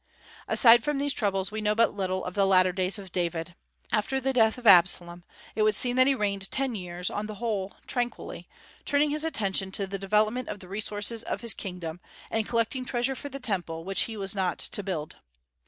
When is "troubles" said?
1.13-1.51